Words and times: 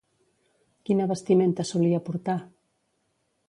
Quina 0.89 1.07
vestimenta 1.11 1.67
solia 1.73 2.03
portar? 2.11 2.39